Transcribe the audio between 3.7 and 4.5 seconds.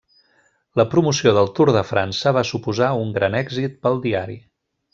pel diari.